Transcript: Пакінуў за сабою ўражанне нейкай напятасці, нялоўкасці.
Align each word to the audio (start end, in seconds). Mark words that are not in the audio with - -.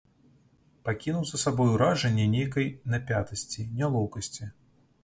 Пакінуў 0.87 1.27
за 1.31 1.39
сабою 1.43 1.67
ўражанне 1.75 2.27
нейкай 2.37 2.67
напятасці, 2.95 3.69
нялоўкасці. 3.85 4.53